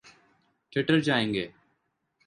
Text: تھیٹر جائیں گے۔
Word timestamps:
تھیٹر 0.73 0.99
جائیں 0.99 1.33
گے۔ 1.33 1.45